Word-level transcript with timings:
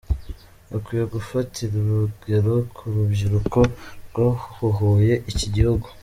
Bakwiye 0.71 1.03
gufatira 1.15 1.73
urugero 1.81 2.53
ku 2.75 2.83
rubyiruko 2.93 3.57
rwabohoye 4.07 5.13
iki 5.31 5.47
gihugu. 5.55 5.87